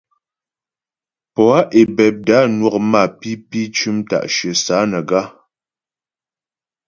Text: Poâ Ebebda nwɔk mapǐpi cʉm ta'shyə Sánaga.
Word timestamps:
Poâ 1.33 1.57
Ebebda 1.79 2.37
nwɔk 2.55 2.75
mapǐpi 2.91 3.61
cʉm 3.75 3.97
ta'shyə 4.09 4.51
Sánaga. 4.63 5.21